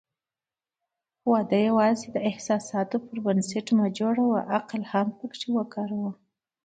[1.31, 6.09] واده یوازې د احساساتو پر بنسټ مه جوړوه، عقل هم پکې وکاروه.